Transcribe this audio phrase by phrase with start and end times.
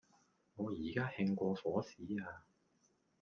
[0.55, 2.41] 我而家興過火屎呀